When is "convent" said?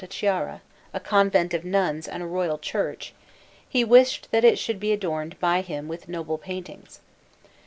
0.99-1.53